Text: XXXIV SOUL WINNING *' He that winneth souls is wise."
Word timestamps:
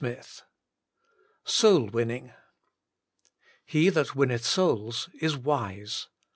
XXXIV 0.01 0.41
SOUL 1.45 1.85
WINNING 1.91 2.33
*' 3.01 3.15
He 3.67 3.89
that 3.89 4.15
winneth 4.15 4.43
souls 4.43 5.09
is 5.19 5.37
wise." 5.37 6.07